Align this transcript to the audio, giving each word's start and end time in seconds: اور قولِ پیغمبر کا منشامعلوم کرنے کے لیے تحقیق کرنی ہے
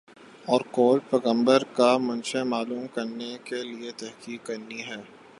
اور 0.45 0.61
قولِ 0.71 0.99
پیغمبر 1.09 1.63
کا 1.73 1.97
منشامعلوم 1.97 2.87
کرنے 2.87 3.37
کے 3.43 3.61
لیے 3.63 3.91
تحقیق 3.91 4.45
کرنی 4.45 4.81
ہے 4.81 5.01